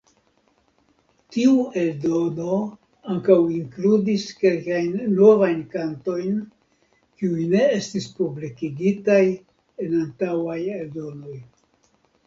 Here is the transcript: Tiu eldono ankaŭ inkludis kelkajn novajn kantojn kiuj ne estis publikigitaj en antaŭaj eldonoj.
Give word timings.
Tiu 1.33 1.57
eldono 1.81 2.55
ankaŭ 3.15 3.37
inkludis 3.57 4.25
kelkajn 4.39 4.97
novajn 5.19 5.61
kantojn 5.75 6.41
kiuj 7.21 7.47
ne 7.53 7.63
estis 7.77 8.09
publikigitaj 8.21 9.21
en 9.87 9.97
antaŭaj 10.01 10.59
eldonoj. 10.81 11.39